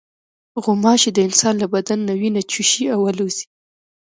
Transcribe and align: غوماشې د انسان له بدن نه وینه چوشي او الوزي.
غوماشې 0.63 1.09
د 1.13 1.17
انسان 1.27 1.55
له 1.59 1.67
بدن 1.73 1.99
نه 2.07 2.13
وینه 2.19 2.41
چوشي 2.51 2.85
او 2.95 2.99
الوزي. 3.11 3.45